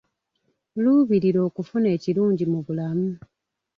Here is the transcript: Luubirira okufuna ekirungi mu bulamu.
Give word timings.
Luubirira 0.81 1.39
okufuna 1.49 1.87
ekirungi 1.95 2.43
mu 2.51 2.59
bulamu. 2.65 3.11